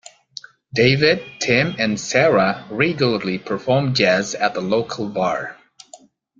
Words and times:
David, 0.73 1.21
Tim 1.39 1.75
and 1.77 1.99
Sarah 1.99 2.65
regularly 2.71 3.37
perform 3.37 3.93
jazz 3.93 4.33
at 4.33 4.55
the 4.55 4.59
local 4.61 5.07
bar. 5.07 5.55